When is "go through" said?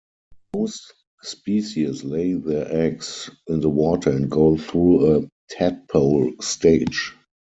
4.31-5.15